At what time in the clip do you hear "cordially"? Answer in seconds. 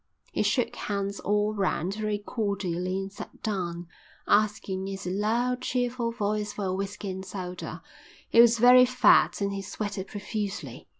2.17-2.97